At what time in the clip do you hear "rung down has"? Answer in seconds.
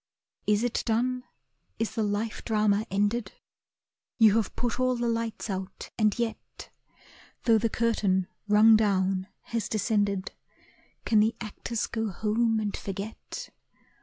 8.47-9.69